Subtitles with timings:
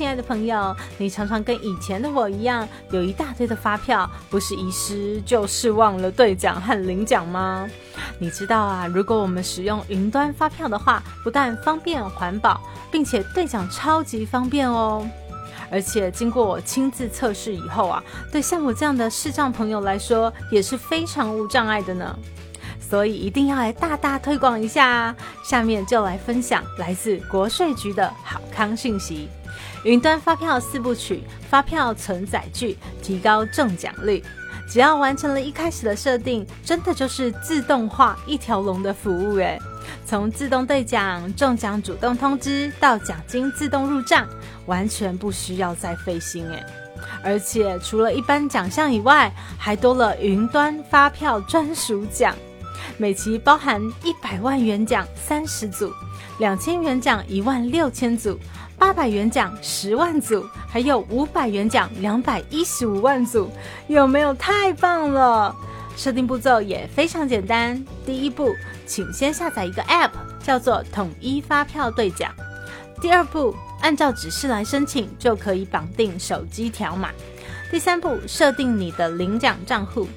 [0.00, 7.68] 亲爱的朋友，你常常跟以前的我一样，有一大堆的发票，不是遗失就是忘了兑奖和领奖吗？
[8.18, 12.58] 你知道啊，如果我们使用云端发票的话，不但方便环保，
[12.90, 15.06] 并且兑奖超级方便哦。
[15.70, 22.18] 而且经过我亲自测试以后啊，对像我这样的视障朋友来说，也是非常无障碍的呢。
[22.80, 25.16] 所以一定要来大大推广一下啊！
[25.44, 29.28] 下面就来分享来自国税局的好康讯息：
[29.84, 34.22] 云端发票四部曲，发票存载具，提高中奖率。
[34.68, 39.58] 只要完成了一开始的设定，真的就是自动化一条龙的服务诶。
[40.04, 44.28] 从自动兑奖、中奖主动通知到奖金自动入账，
[44.66, 46.64] 完全不需要再费心诶。
[47.24, 52.34] 而且除了一般奖项以外，还多了云端发票专属奖。
[52.96, 55.92] 每期包含一百万元奖三十组，
[56.38, 58.38] 两千元奖一万六千组，
[58.80, 63.50] 八百元奖十万组，还有五百元奖两百一十五万组，
[63.88, 65.54] 有没有太棒了？
[65.98, 68.54] 设定步骤也非常简单，第一步，
[68.86, 72.32] 请先下载一个 App，叫做统一发票兑奖。
[73.02, 77.10] 第二步，按照指示来申请，就可以绑定手机条码。
[77.70, 80.08] 第三步，设定你的领奖账户。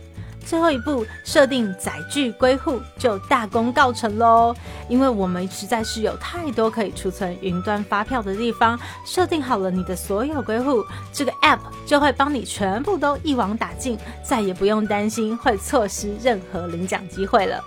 [0.44, 4.54] 最后一步，设定载具归户就大功告成喽。
[4.88, 17.64] 因为我们实在是有太多可以储存云端发票的地方，设定好了你的所有归户，这个 App 就会帮你全部都一网打尽，再也不用担心会错失任何领奖机会了。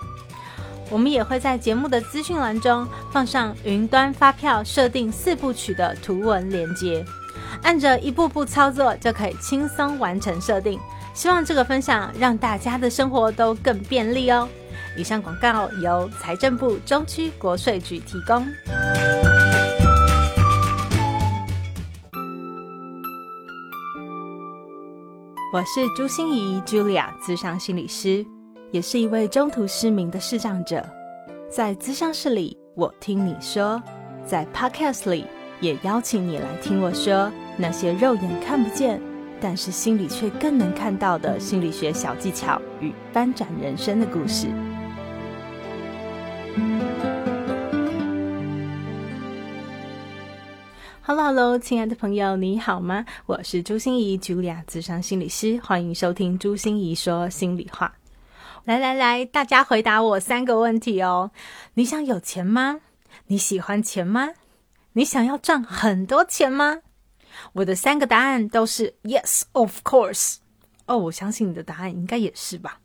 [0.89, 7.03] 我们也会在节目的资讯栏中放上云端发票设定四部曲的图文连接，
[7.61, 10.79] 按着一步步操作就可以轻松完成设定。
[11.17, 14.47] 希望这个分享让大家的生活都更便利哦。
[14.95, 18.45] 以上广告由财政部中区国税局提供。
[25.51, 28.23] 我是朱心怡 Julia，资商心理师，
[28.71, 30.87] 也是一位中途失明的视障者。
[31.49, 33.81] 在资商室里，我听你说；
[34.23, 35.25] 在 Podcast 里，
[35.61, 39.01] 也邀请你来听我说那些肉眼看不见。
[39.39, 44.47] 但是心里却更能看到的心理学小技巧与翻转人生的故事。
[51.01, 53.05] Hello，Hello，亲爱的朋友，你好吗？
[53.25, 57.93] 我是朱心怡，Julia，智商心理师，欢迎收听朱心怡说心里话。
[58.65, 61.31] 来来来，大家回答我三个问题哦。
[61.75, 62.81] 你想有钱吗？
[63.27, 64.31] 你喜欢钱吗？
[64.93, 66.79] 你想要赚很多钱吗？
[67.53, 70.37] 我的三个答案都是 Yes, of course。
[70.85, 72.79] 哦，我相信你的答案应该也是吧。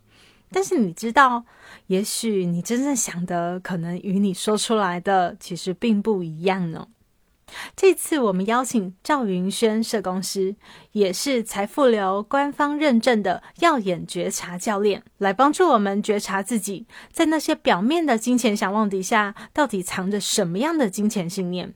[0.50, 1.44] 但是你知道，
[1.86, 6.88] 也许你真正想的，可能与你说出来的其实并不一样呢。
[7.76, 10.56] 这次我们邀请赵云轩社工师，
[10.92, 21.74] 也是财富流官方认证的耀眼觉察教练，来帮助我们觉察自己在那些表面的金钱想望底下，到底藏着什么样的金钱信念。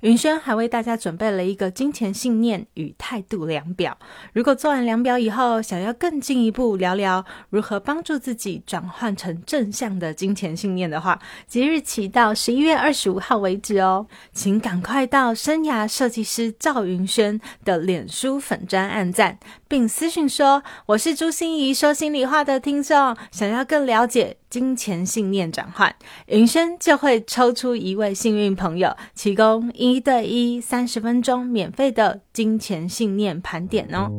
[0.00, 3.96] 云轩还为大家准备了一个金钱信念与态度量表。
[4.32, 24.36] 如果做完量表以后，想要更进一步聊聊如何帮助自己转换成正向的金钱信念的话，即日起到十一月二十五号为止哦，请赶快到生涯设计师赵云轩的脸书粉专按赞，并私讯说我是朱心怡说心里话的听众，想要更了解。
[24.52, 25.96] 金钱信念转换，
[26.26, 34.10] 云轩就会抽出一位幸运朋友，提供一对一三十分钟免费的金钱信念盘点哦。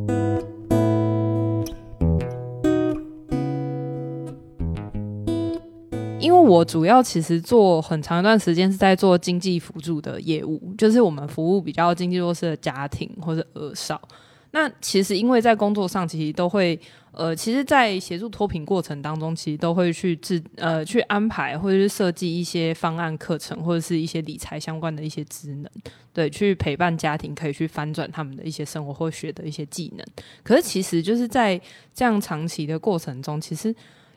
[6.19, 14.01] 因为我主要其实做很长一段时间是在做经济辅助的业务，就是我们服务比较经济弱势的家庭或者儿少。
[14.49, 16.79] 那其实因为在工作上，其实都会。
[17.13, 25.69] 呃，其实，在协助脱贫过程当中，其实都会去制呃去安排或者是设计一些方案课程，或者是一些理财相关的一些职能，
[26.11, 30.03] 对，去陪伴家庭，可以去翻转他们的一些生活或学的一些技能。
[30.41, 31.61] 可是，其实就是在
[31.93, 33.73] 这样长期的过程中，其实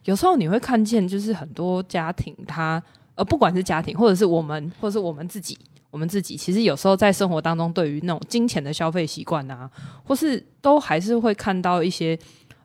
[0.06, 2.82] 有时候你会看见，就是很多家庭，他
[3.14, 5.58] 呃，不管是家庭，或者是我们，或者是我们自己，
[5.90, 9.70] 我们自己，其实有时候在生活当中，对于那种金钱的消费习惯啊，
[10.02, 12.18] 或是都还是会看到一些。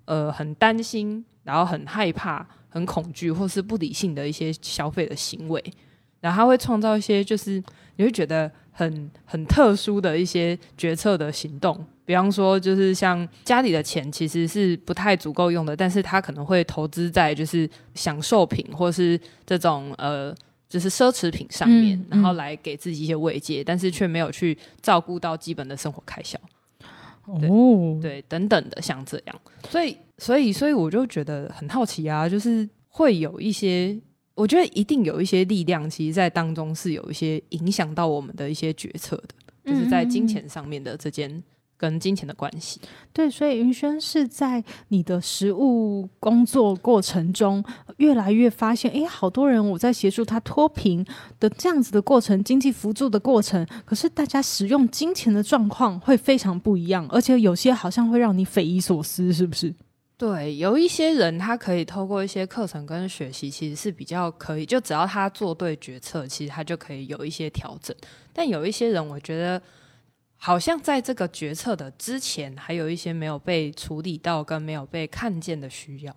[0.06, 5.64] 呃，很担心，然后很害怕，很恐惧，或是不理性的一些消费的行为，
[6.20, 7.64] 然后他会创造一些，就是
[7.96, 11.86] 你会觉得很很特殊的一些决策的行动。
[12.04, 20.36] 比方说，就是像家里的钱其实是不太足够用的，但是他可能会投资在就是享受品，或是这种呃
[20.68, 26.38] 就是奢侈品上面，然后来给自己一些慰藉，但是却没有去照顾到基本的生活开销，
[27.26, 29.42] 哦，对，等等的，像这样。
[29.70, 33.98] 所以，所以，所以我就觉得很好奇啊，就是会有一些，
[34.36, 41.42] 我觉得一定有一些力量，其实在当中是有一些影响到我们的一些决策的，就是在金钱上面的这件
[41.82, 42.80] 跟金钱的关系。
[43.12, 47.64] 对，所以云轩是在你的实务工作过程中，
[47.98, 51.04] 越来越发现，诶，好多人我在协助他脱贫
[51.40, 59.74] 的这样子的过程，经济辅助的过程，可是大家使用金钱的状况会非常不一样，而且有些好像会让你匪夷所思，是不是？
[60.18, 67.96] 对，有一些人他可以透过一些课程跟学习，其实是比较可以，就只要他做对决策，其实他就可以有一些调整。
[68.32, 69.60] 但有一些人，我觉得
[70.44, 76.16] 好像在这个决策的之前，还有一些没有被处理到跟没有被看见的需要。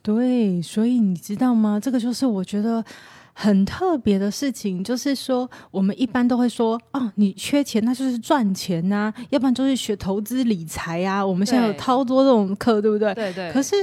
[0.00, 1.80] 对，所以你知道吗？
[1.82, 2.84] 这个就是我觉得
[3.32, 11.26] 很特别的事情，就是说我们一般都会说，哦，你缺钱那就是赚钱呐、要不然就是学投资理财啊。
[11.26, 13.12] 我们现在有超多这种课，对不对？
[13.14, 13.74] 对对可是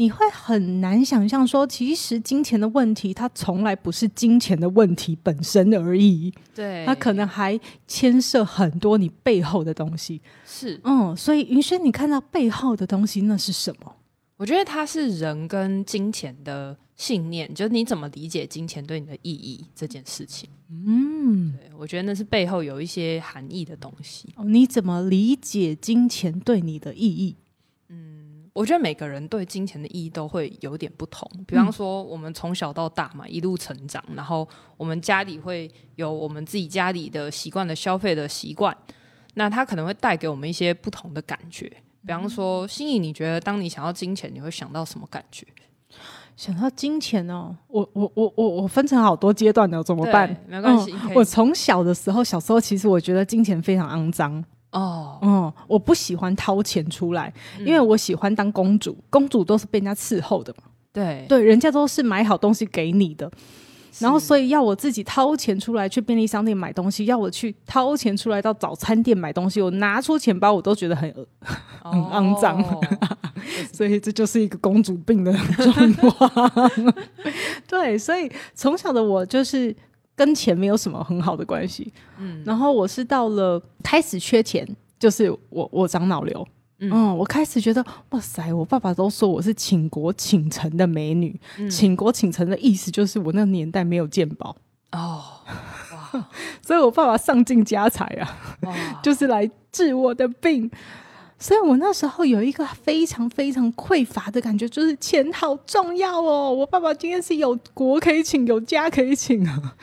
[0.00, 10.22] 你会很难想象说，其实金钱的问题，它从来不是金钱的问题本身而已，对，它可能还牵涉很多你背后的东西。
[10.46, 13.94] 是嗯，所以云轩，你看到背后的东西，那是什么？
[14.38, 20.48] 我觉得它是人跟金钱的信念，就是你怎么理解金钱对你的意义这件事情。
[20.70, 24.32] 嗯，对我觉得那是背后有一些含义的东西。
[24.36, 27.36] 哦你怎么理解金钱对你的意义？
[28.52, 31.30] 我觉得每个人对金钱的意义都会有点不同。
[31.46, 38.76] 比方说，我们从小到大嘛，一路成长，然后我们家里会有我们自己家里的习惯的消费的习惯，
[39.34, 41.70] 那它可能会带给我们一些不同的感觉。
[42.04, 45.46] 比方说，心仪，你觉得当你想要金钱，你会想到什么感觉？
[46.36, 50.34] 想到金钱哦，我我我我我分成好多阶段的，怎么办？
[50.48, 54.42] 没关系嗯我从小的时候，小时候其实我觉得金钱非常肮脏。
[54.72, 60.64] 哦，嗯，我不喜欢掏钱出来，因为我喜欢当公主，公主都是被人家伺候的嘛。
[60.92, 61.24] 对。
[61.28, 63.30] 对，人家都是买好东西给你的，
[63.98, 71.26] 然后所以要我自己掏钱出来去便利商店买东西，要我去掏钱出来到早餐店买东西，我拿出钱包我都觉得很恶，
[71.82, 72.62] 很肮脏。
[72.62, 72.80] 哦
[73.72, 76.70] 所以这就是一个公主病的状况。
[77.66, 79.74] 对，所以从小的我就是
[80.20, 81.90] 跟钱没有什么很好的关系。
[82.18, 84.68] 嗯，然后我是到了开始缺钱，
[84.98, 86.46] 就是我我长脑瘤。
[86.82, 91.40] 嗯我开始觉得哇塞，我爸爸都说我是倾国倾城的美女。
[91.70, 94.54] 倾国倾城的意思就是我那个年代没有鉴宝，
[94.92, 95.22] 哦，
[96.60, 98.38] 所以我爸爸上尽家财啊。
[99.02, 100.70] 就是来治我的病。
[101.40, 106.52] 所以我那时候有一个非常非常匮乏的感觉，就是钱好重要哦。
[106.52, 109.74] 我爸爸今天是有国可以请，有家可以请啊。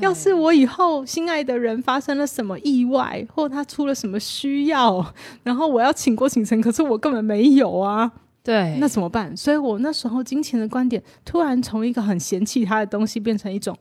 [0.00, 5.14] 要是我以后心爱的人发生了什么意外，或他出了什么需要，
[5.44, 8.10] 然后我要请郭请城，可是我根本没有啊，
[8.42, 9.36] 对，那怎么办？
[9.36, 13.78] 所以我那时候金钱的观点突然从一个很嫌弃他的东西，变成一种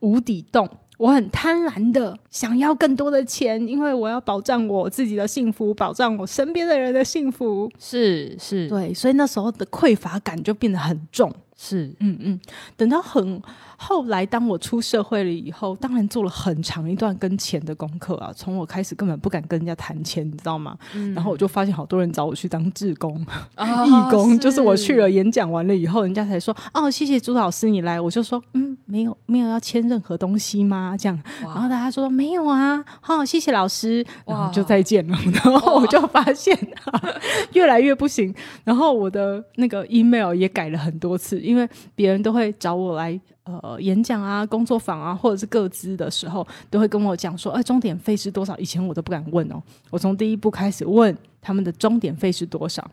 [0.00, 0.66] 无底洞。
[0.96, 7.70] 我很贪婪的想要更多的钱，因为我要保障我自己的幸福，保障我身边的人的幸福。
[7.78, 11.32] 是是对，所以那时候的匮乏感就变得很重。
[11.56, 12.40] 是，嗯嗯，
[12.76, 13.40] 等到很
[13.76, 18.32] 后来，当我出社会了以后，当然做了很长一段跟钱的功课啊。
[18.34, 20.76] 从我开始根本不敢跟人家谈钱，你知道吗？
[21.14, 23.24] 然后我就发现好多人找我去当志工、
[23.56, 30.96] 哦 义工，就是我去了演讲完了以后，人家才说哦，谢谢朱老师你来，我就说嗯，没有没有要签任何东西吗？
[30.98, 35.16] 这样，然后大家说没有啊，好、谢谢老师，然后就再见了。
[35.44, 36.56] 然后我就发现、
[36.86, 37.00] 啊、
[37.54, 38.34] 越来越不行，
[38.64, 43.20] 然后我的那个 email 也改了很多次，因为别人都会找我来。
[43.44, 48.56] 呃，演讲啊、工作坊啊，或者是各资的时候，都会跟我讲说，哎、终点费是多少？
[48.56, 52.90] 以前我都不敢问哦，我从第一步开始问他们的终点费是多少。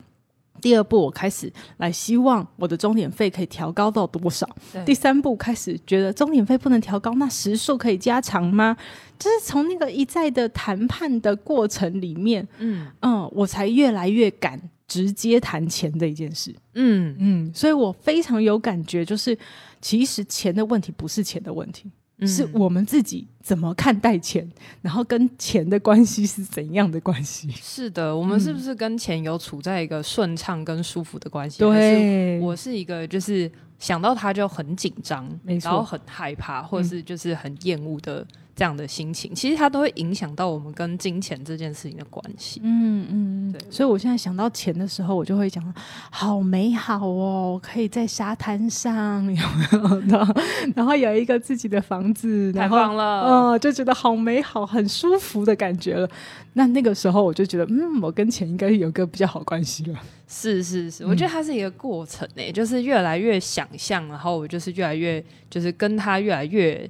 [0.59, 4.45] 第二步，我开始来希望我的终点费可以调高到多少？
[4.85, 8.75] 第三步开始觉得终点费不能调高，那时数可以加长吗？
[9.17, 14.61] 就是从那个一再的谈判的过程里面，嗯嗯，我才越来越敢
[14.91, 16.53] 直接谈钱的一件事。
[16.73, 19.37] 嗯嗯，所以我非常有感觉，就是
[19.79, 24.45] 其实钱的问题不是钱的问题，嗯是我们自己怎么看待钱，
[24.81, 27.49] 然后跟钱的关系是怎样的关系。
[27.51, 31.59] 是的，我们是不是跟钱有处在一个顺畅跟舒服的关系？
[31.59, 42.59] 对，我是一个就是想到他就很紧张，然后很害怕，或者是就是很厌恶的这样的心情，其实它都会影响到我们跟金钱这件事情的关系。
[42.63, 45.73] 嗯嗯，对所以我现在想到钱的时候，我就会讲，
[46.11, 49.99] 好美好哦，可以在沙滩上， 有没有？
[50.07, 50.35] 然后
[50.75, 53.53] 然后有一个自己的房子，太棒了！
[53.53, 56.07] 嗯，就觉得好美好、很舒服的感觉了。
[56.53, 59.99] 那那个时候我就觉得，嗯，我跟钱应该有个比较好关系了。
[60.27, 66.89] 是是是，我觉得它是一个过程诶、就是越来越想象，然后我就是越来越就是跟他越来越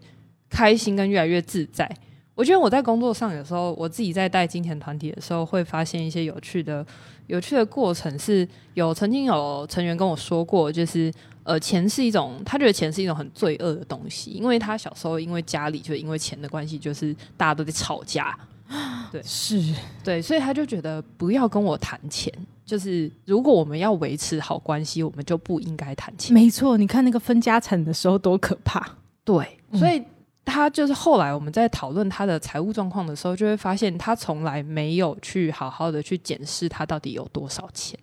[0.52, 1.90] 开心，跟越来越自在。
[2.36, 6.86] 我觉得我在工作上有时候我自己在带金钱团体的时候，会发现一些有趣的
[7.28, 8.18] 有趣的过程。
[8.18, 11.12] 是有曾经有成员跟我说过，就是
[11.44, 18.36] 呃，钱是一种，他觉得钱是一种很罪恶的东西，因为他小时候因为家里就因为钱的关系，就是大家都在吵架，
[19.12, 22.34] 对是，对，所以他就觉得不要跟我谈钱，
[22.66, 26.34] 就是如果我们要维持好关系，我们就不应该谈钱。
[26.34, 26.78] 没错。
[26.78, 28.98] 你看那个分家产的时候多可怕。
[29.24, 30.02] 对，嗯所以
[30.46, 37.98] 他就是后来我们在讨论他的财务状况的时候，就会发现他从来没有去好好的去检视他到底有多少钱。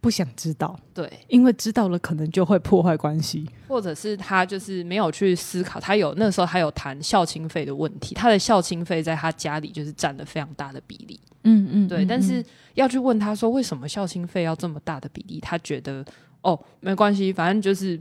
[0.00, 3.48] 不想知道，对，因为知道了可能就会破坏关系。
[3.68, 11.20] 或者是他就是没有去思考，他有那时候他有谈孝亲费的问题，他的孝亲费在他家里就是占了非常大的比例。
[11.44, 16.04] 嗯嗯对，但是要去问他说为什么孝亲费要这么大的比例，他觉得
[16.40, 18.00] 哦没关系，反正就是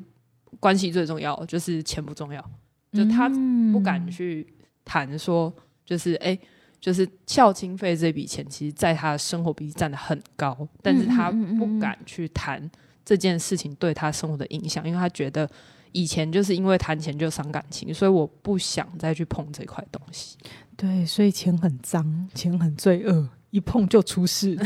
[0.60, 2.44] 关系最重要，就是钱不重要，
[2.92, 3.30] 就他
[3.72, 4.46] 不敢去
[4.86, 5.54] 谈说
[5.86, 6.38] 就是哎。
[6.82, 12.60] 就是孝亲费这笔钱，其实在他的生活比例占的很高，但是他不敢去谈
[13.06, 15.48] 这件事情对他生活的影响，因为他觉得
[15.92, 20.40] 以前就是因为谈钱就伤感情，所以我不想再去碰这块东西。
[20.76, 24.58] 对，所以钱很脏，钱很罪恶，一碰就出事。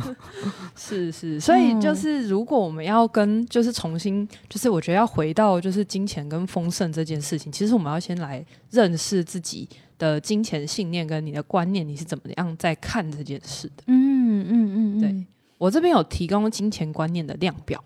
[0.76, 13.82] 是是，所以就是如果我们要跟就是重新，就是我觉得要回到就是金钱跟丰盛这件事情，其实我们要先来认识自己的金钱信念跟你的观念，你是怎么样在看这件事的。
[13.88, 15.26] 嗯嗯嗯，对。
[15.58, 17.84] 我这边有提供金钱观念的量表，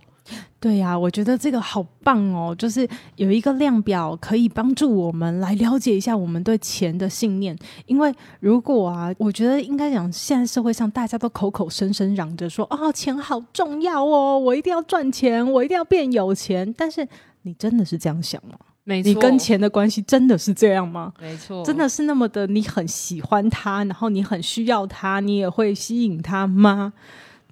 [0.58, 7.54] 对呀、我觉得这个好棒哦，就是有一个量表可以帮助我们来了解一下我们对钱的信念。
[7.84, 16.72] 因为如果啊，我觉得应该讲，现在社会上大家都口口声声嚷着说，哦，钱好重要哦，我一定要赚钱，我一定要变有钱。
[16.76, 17.06] 但是
[17.42, 18.54] 你真的是这样想吗？
[18.84, 21.12] 没错，你跟钱的关系真的是这样吗？
[21.20, 26.94] 没错，真的是那么的，你很喜欢他，然后你很需要他，你也会吸引他吗？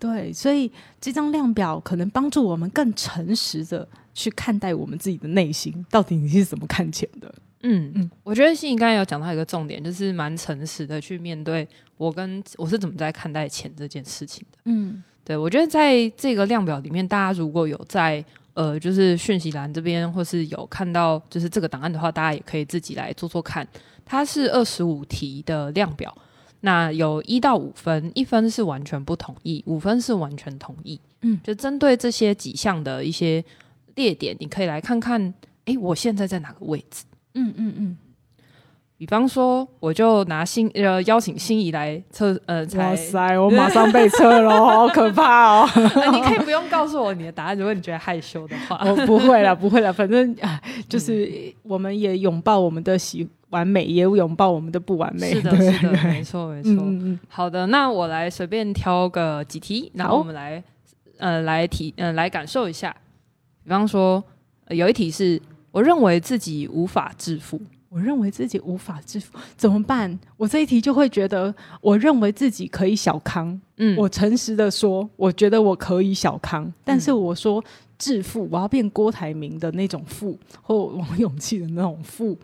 [0.02, 0.68] 对，所以
[1.00, 7.32] 这张量表可能帮助我们更诚实的去看待我们自己的内心，到底你是怎么看钱的？
[7.62, 14.58] 嗯嗯嗯，我觉得信怡刚才有讲到一个重点，就是蛮诚实的去面对我跟我是怎么在看待钱这件事情的。
[14.64, 23.64] 嗯对我觉得在这个量表里面，大家如果有在呃，就是讯息栏这边，或是有看到就是这个档案的话，大家也可以自己来做做看。
[24.04, 26.12] 它是二十五题的量表，
[26.64, 30.98] 那有一到五分，一分是完全不同意，五分是完全同意。
[31.22, 33.44] 嗯，就针对这些几项的一些
[33.96, 35.34] 列点，你可以来看看，
[35.66, 37.04] 诶，我现在在哪个位置？
[37.34, 37.96] 嗯嗯嗯，
[38.96, 45.68] 比方说，我就拿心呃邀请心仪来测呃，才哇塞，我马上被测了，好可怕哦！
[45.74, 48.80] 呃 你可以不用告诉我你的答案，如果你觉得害羞的话。
[48.88, 55.32] 我不会了， 不会了，反正啊，就是我们也拥抱我们的喜完美，也拥抱我们的不完美。
[55.32, 56.70] 是的，是的，没错，没错。
[56.72, 60.62] 嗯嗯嗯，好的，那我来随便挑个几题，然后我们来
[61.18, 62.94] 呃来提呃来感受一下。
[63.62, 64.22] 比方说，
[64.64, 65.40] 呃有一题是
[65.70, 70.18] 我认为自己无法致富，我认为自己无法致富， 怎么办？
[70.36, 73.60] 我这一题就会觉得，我认为自己可以小康。
[73.76, 77.62] 嗯，我诚实的说，我觉得我可以小康，但是我说
[77.98, 82.36] 致富，我要变郭台铭的那种富，或王永庆的那种富，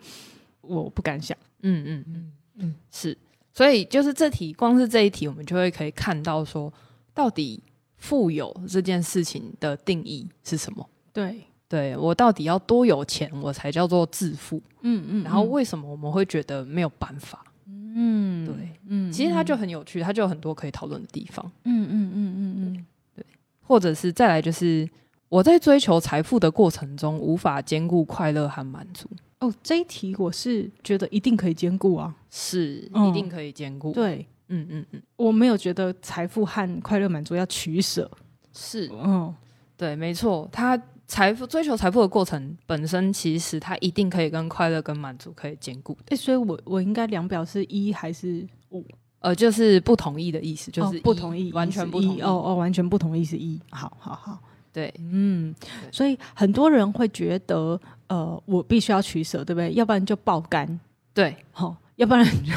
[0.69, 1.37] 我不敢想。
[1.61, 2.13] 嗯嗯嗯。
[2.15, 3.17] 嗯嗯，是，
[3.53, 6.71] 所以就是这题，光是这一题，我们就会可以看到说，
[7.13, 7.63] 到底
[7.95, 10.89] 富有这件事情的定义是什么？
[11.13, 14.61] 对，对我到底要多有钱，我才叫做致富？
[14.81, 17.45] 嗯嗯然后为什么我们会觉得没有办法？
[17.65, 22.85] 嗯对，嗯其实它就很有趣，它就有很多可以讨论的地方，嗯嗯嗯嗯嗯，
[23.15, 23.25] 对。
[23.61, 24.87] 或者是再来就是
[25.29, 32.13] 我在追求财富的过程中，无法兼顾快乐和满足，哦，这一题我是觉得一定可以兼顾啊。
[32.29, 38.09] 是嗯一定可以兼顾。，对，嗯嗯嗯，我没有觉得财富和快乐满足要取舍。
[38.53, 39.33] 是嗯
[39.77, 45.99] 对，没错，他财富追求财富的过程本身，其实他一定可以跟快乐跟满足可以兼顾的。
[46.09, 48.83] 哎、所以我我应该量表是一还是五？
[49.21, 52.21] 呃，就是不同意的意思，就是哦、不同意，完全不同意。
[52.21, 53.59] 哦哦，完全不同意是一。
[53.69, 54.39] 好好好，
[54.71, 55.53] 对，嗯，
[55.91, 57.79] 所以很多人会觉得，
[58.09, 59.71] 呃，我必须要取舍，对不对？
[59.73, 60.79] 要不然就爆肝。
[61.13, 62.53] 对，好、要不然就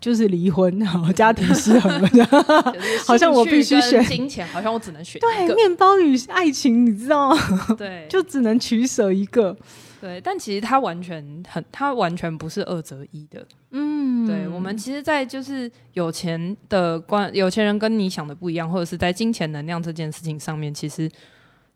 [0.00, 2.26] 就是离婚，好家庭失衡的。
[3.06, 7.36] 好像我必须选金钱，好像我只能选对，面包与爱情，你知道吗？
[7.76, 9.56] 对，就只能取舍一个。
[10.00, 13.46] 对，但其实他完全很，他完全不是二择一的。
[13.72, 21.08] 嗯对我们其实，在就是有钱的观，有钱人跟你想的不一样，或者是在金钱能量这件事情上面，其实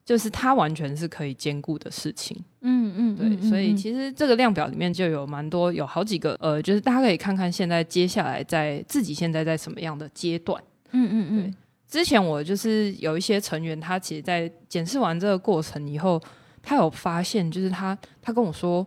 [0.04, 2.36] 就是它完全是可以兼顾的事情。
[2.60, 10.62] 嗯嗯对，所以其实这个量表里面就有蛮多，有好几个呃，就是大家可以看看现在接下来在自己现在在什么样的阶段。
[10.92, 11.54] 嗯嗯嗯，
[11.88, 16.22] 之前我就是有一些成员，他其实，在检视完这个过程以后，
[16.62, 18.86] 他有发现，就是他他跟我说，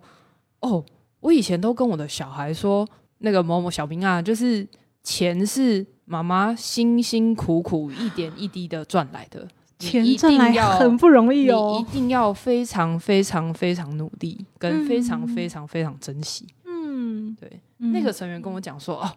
[0.62, 0.84] 哦，
[1.20, 2.88] 我以前都跟我的小孩说，
[3.20, 4.68] 那个某某小兵啊，就是
[5.04, 9.48] 钱是妈妈辛辛苦苦一点一滴的赚来的，
[9.80, 11.92] 钱赚来很不容易你哦一。
[11.92, 16.48] 定要非常非常非常努力，跟非常非常非常珍惜。
[16.66, 19.10] 嗯，对，嗯那个成员跟我讲说，哦，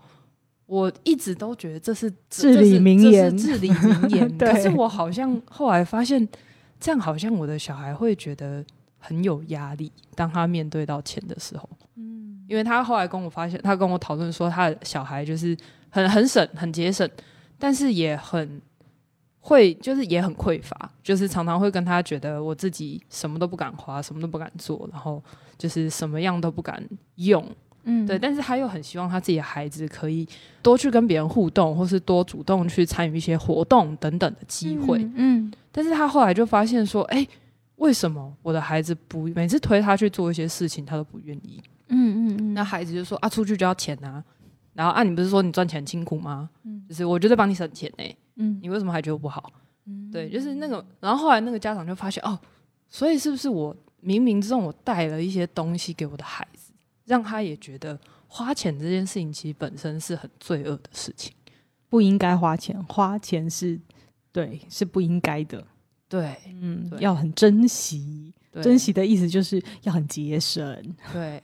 [0.66, 3.30] 我一直都觉得这是至理名言。
[3.36, 6.28] 这是至理名言对可是我好像后来发现，
[6.78, 8.64] 这样好像我的小孩会觉得
[8.98, 11.68] 很有压力，当他面对到钱的时候。
[11.96, 15.56] 嗯因为他后来跟我发现，他跟我讨论说，他的小孩就是
[15.88, 17.08] 很很省、很节省，
[17.60, 18.60] 但是也很
[19.40, 25.22] 会，就是也很匮乏，就是常常会跟他觉得我自己什么都不敢花，什么都不敢做，然后
[25.56, 26.82] 就是什么样都不敢
[27.16, 27.44] 用，
[27.84, 28.18] 嗯对。
[28.18, 30.28] 但是他又很希望他自己的孩子可以
[30.62, 34.98] 多去跟别人互动，或是多主动去参与一些活动等等的机会。
[35.16, 37.26] 嗯但是他后来就发现说，哎、
[37.76, 41.62] 为什么我的孩子不每次推他去做一些事情，他都不愿意？
[41.88, 44.22] 嗯嗯嗯那孩子就说啊，出去就要钱啊，
[44.74, 46.50] 然后啊，你不是说你赚钱辛苦吗？
[46.64, 48.04] 嗯就是我就在帮你省钱呢、
[48.40, 49.52] 嗯你为什么还觉得不好？
[50.12, 52.38] 对，就是那个，然后后来那个家长就发现哦，
[52.88, 56.72] 所以是不是我冥冥之中我带了一些东西给我的孩子，
[57.04, 61.32] 让他也觉得花钱这件事情其实本身是很罪恶的事情。
[61.88, 63.80] 不应该花钱，花钱是
[64.30, 65.66] 对是不应该的。
[66.08, 68.32] 对，嗯，要很珍惜。
[68.52, 70.94] 对珍惜的意思就是要很节省。
[71.12, 71.42] 对，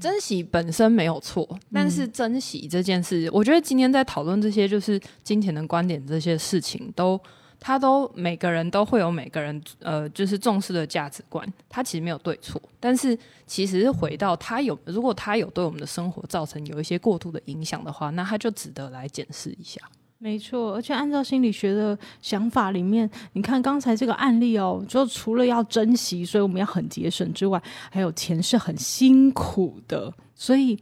[0.00, 7.20] 珍惜本身没有错，但是珍惜这件事，我觉得今天在讨论这些就是金钱的观点这些事情，都
[7.60, 19.80] 他都每个人都会有每个人呃就是重视的价值观，他其实没有对错，但是其实是回到他有如果他有对我们的生活造成有一些过度的影响的话，那他就值得来检视一下。
[20.20, 30.76] 没错，而且按照心理学的想法里面，你看刚才这个案例哦，就除了要珍惜，所以我们要很节省之外，还有钱是很辛苦的，所以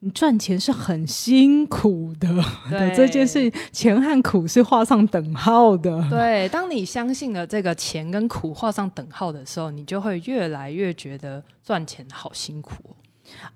[0.00, 2.28] 你赚钱是很辛苦的
[2.70, 6.08] 对 这件事，钱和苦是画上等号的。
[6.08, 12.96] 对，当你相信了这个钱跟苦画上等号的时候，你就会越来越觉得赚钱好辛苦哦。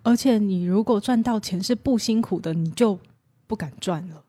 [0.02, 2.98] 而且你如果赚到钱是不辛苦的，你就
[3.46, 4.22] 不敢赚了。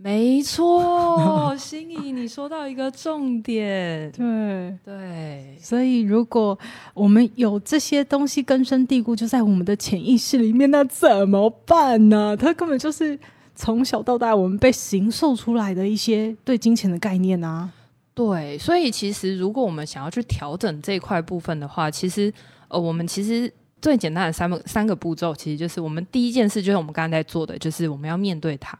[0.00, 4.12] 没错， 心怡，你说到一个重点。
[4.12, 4.78] 对。
[4.84, 6.56] 对，所以，如果
[6.94, 12.36] 我们有这些东西根深蒂固，就在我们的潜意识里面，那怎么办呢？
[12.36, 13.18] 它根本就是
[13.56, 17.68] 从小到大我们被形塑出来的一些对金钱的概念啊。
[18.14, 22.32] 对，所以其实如果我们想要去调整这一块部分的话，其实
[22.68, 28.78] 呃，我们其实最简单的三个三个步骤，其实就是我们第一件事就是我们刚才在做的，就是我们要面对它。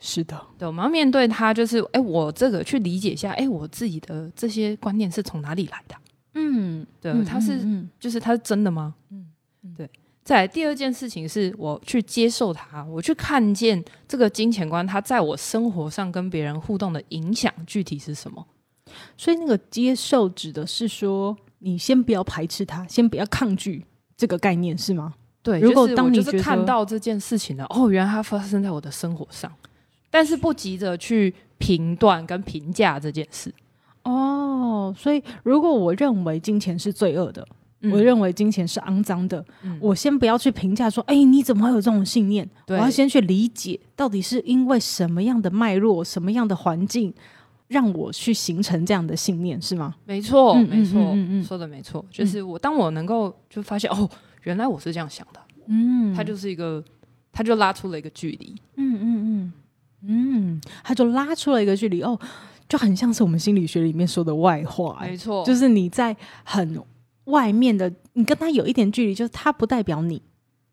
[0.00, 5.94] 是的，对，我们要面对它，就是哎，我这个去理解一下，哎，我自己的这些观念是从哪里来的？
[6.34, 8.94] 嗯，对，嗯它是嗯就是它是真的吗？
[9.10, 9.26] 嗯
[9.64, 9.90] 嗯对。
[10.22, 18.46] 再来第二件事情是我去接受它，我去看见这个金钱观它在我生活上跟别人互动的影响具体是什么。
[19.16, 23.84] 所以那个接受指的是说，你先不要排斥它，先不要抗拒
[24.18, 25.14] 这个概念，是吗？
[25.42, 29.50] 对，如果就是我就是当你觉得看到这件事情了，哦，原来它发生在我的生活上，
[30.10, 33.52] 但是不急着去评断跟评价这件事。
[34.04, 37.46] 哦，所以如果我认为金钱是罪恶的，
[37.82, 42.48] 嗯我认为金钱是肮脏的，嗯我先不要去评价说，哎，你怎么会有这种信念？
[42.68, 47.12] 我要先去理解，到底是因为什么样的脉络、什么样的环境，
[47.66, 49.94] 让我去形成这样的信念，是吗？
[50.06, 54.08] 没错，嗯没错，嗯说的没错，就是我当我能够就发现哦，
[54.44, 56.82] 原来我是这样想的，嗯它就是一个，
[57.30, 58.56] 它就拉出了一个距离。
[58.76, 59.52] 嗯嗯嗯
[60.02, 62.18] 嗯，他就拉出了一个距离，哦，
[62.68, 66.80] 就很像是我们心理学里面说的外化、哎没错，就是是你在很
[67.24, 70.22] 外面的，你跟他有一点距离，就是他不代表你。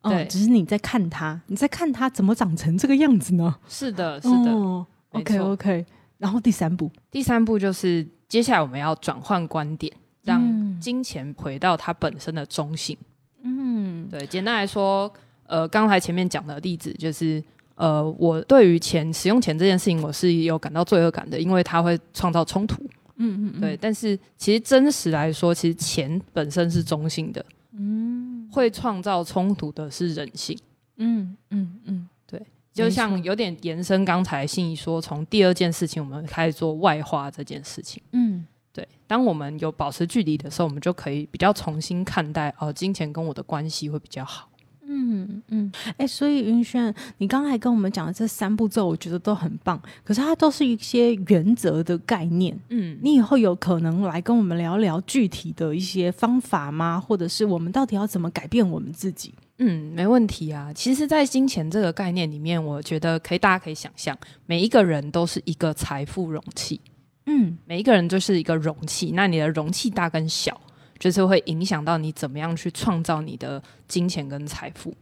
[0.01, 3.55] 哦对只是你在看他，你在看他怎么长成这个样子呢？
[3.67, 4.51] 是的，是的。
[4.51, 5.85] 哦、OK OK，
[6.19, 12.95] 然后第三步，第三步就是接下来我们要转换观点，让嗯金钱回到它本身的中性。
[13.41, 15.11] 嗯，对，简单来说，
[15.47, 17.43] 呃，刚才前面讲的例子就是。
[17.75, 22.81] 呃，我对于钱使用钱这件事情，我是有感到罪恶感的，因为它会创造冲突。
[23.17, 23.77] 嗯嗯，对。
[23.77, 27.45] 但是其实真实来说，其实钱本身是中性的。
[27.77, 30.57] 嗯，会创造冲突的是人性。
[30.97, 32.41] 嗯嗯嗯，对。
[32.73, 38.01] 就像有点延伸刚才信义说，从第二件事情我们开始做外化这件事情。
[38.13, 38.87] 嗯，对。
[39.07, 44.49] 当我们有保持距离的时候，我们就可以比较重新看待哦，金钱跟我的关系会比较好。
[44.87, 49.81] 嗯嗯，哎，所以云轩，你刚才跟我们讲的这三步骤，我觉得都很棒。
[50.03, 52.57] 可是它都是一些原则的概念。
[52.69, 56.99] 嗯，你以后有可能来跟我们聊聊具体的一些方法吗？
[56.99, 59.33] 或者是我们到底要怎么改变我们自己？
[59.57, 60.71] 嗯，没问题啊。
[60.73, 66.79] 其实，在金钱这个概念里面，我觉得可以，大家可以想象，每一个人都是一个财富容器。
[67.25, 69.11] 嗯，每一个人就是一个容器。
[69.13, 70.59] 那你的容器大跟小？
[70.99, 74.93] 就是会影响到你怎么样去创造你的金钱跟财富。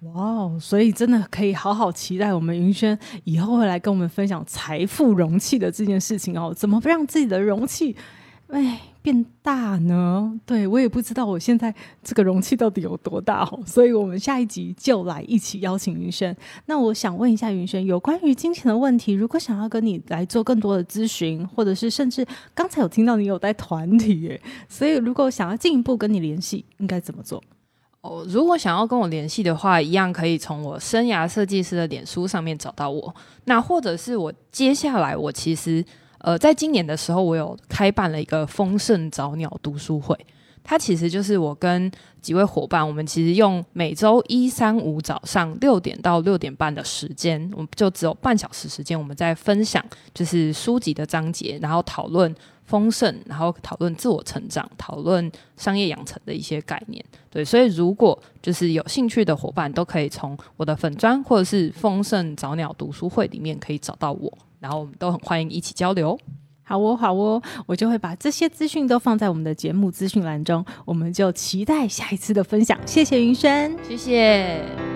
[0.00, 0.58] 哇哦！
[0.60, 6.52] 所以真的可以好好期待我们云轩以后会来跟我们分享财富容器的这件事情哦。
[6.54, 7.96] 怎么让自己的容器，
[8.48, 8.80] 哎？
[9.06, 10.40] 变大呢？
[10.44, 16.36] 对我也不知道我现在这个容器到底有多大哦，所以我们下一集就来一起邀请云轩。
[16.64, 27.40] 那我想问一下云轩，有关于金钱的问题，如果想要跟你来做更多的咨询，或者是甚至刚才有听到你有带团体耶，所以如果想要进一步跟你联系，应该怎么做？
[28.00, 33.14] 哦，如果想要跟我联系的话，一样可以从我生涯设计师的脸书上面找到我。
[33.44, 35.84] 那或者是我接下来我其实。
[36.18, 40.16] 呃，在今年的时候，我有开办了一个丰盛早鸟读书会。
[40.68, 41.88] 它其实就是我跟
[42.20, 52.34] 几位伙伴，我们其实用每周一、三、五早上六点到六点半的时间，我们就只有半小时时间，我们在分享就是书籍的章节，然后讨论
[52.66, 57.02] 丰盛，然后讨论自我成长，讨论商业养成的一些概念。
[57.30, 64.38] 对，所以如果就是有兴趣的伙伴，都可以从我的粉砖或者是丰盛早鸟读书会里面可以找到我。
[64.58, 66.18] 然后我们都很欢迎一起交流，
[66.62, 72.76] 好哦，好哦，我就会把这些资讯都放在我们的节目资讯栏中，我们就期待下一次的分享。
[72.86, 74.95] 谢谢云轩，谢谢。